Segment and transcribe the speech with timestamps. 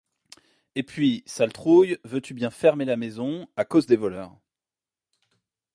[0.73, 4.35] Et puis, sale trouille, veux-tu bien fermer la maison, à cause des voleurs!